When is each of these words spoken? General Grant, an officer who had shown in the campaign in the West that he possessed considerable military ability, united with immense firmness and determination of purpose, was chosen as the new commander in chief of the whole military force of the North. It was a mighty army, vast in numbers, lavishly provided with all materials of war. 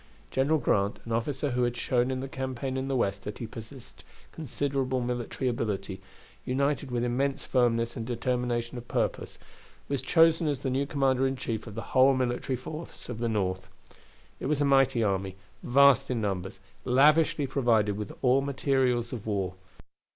General 0.31 0.57
Grant, 0.57 0.97
an 1.05 1.11
officer 1.11 1.51
who 1.51 1.61
had 1.61 1.77
shown 1.77 2.09
in 2.09 2.21
the 2.21 2.27
campaign 2.27 2.75
in 2.75 2.87
the 2.87 2.95
West 2.95 3.21
that 3.23 3.37
he 3.37 3.45
possessed 3.45 4.03
considerable 4.31 4.99
military 4.99 5.47
ability, 5.47 6.01
united 6.43 6.89
with 6.89 7.03
immense 7.03 7.45
firmness 7.45 7.95
and 7.95 8.03
determination 8.07 8.79
of 8.79 8.87
purpose, 8.87 9.37
was 9.87 10.01
chosen 10.01 10.47
as 10.47 10.61
the 10.61 10.71
new 10.71 10.87
commander 10.87 11.27
in 11.27 11.35
chief 11.35 11.67
of 11.67 11.75
the 11.75 11.83
whole 11.93 12.15
military 12.15 12.55
force 12.55 13.09
of 13.09 13.19
the 13.19 13.29
North. 13.29 13.69
It 14.39 14.47
was 14.47 14.59
a 14.59 14.65
mighty 14.65 15.03
army, 15.03 15.35
vast 15.61 16.09
in 16.09 16.19
numbers, 16.19 16.59
lavishly 16.83 17.45
provided 17.45 17.95
with 17.95 18.11
all 18.23 18.41
materials 18.41 19.13
of 19.13 19.27
war. 19.27 19.53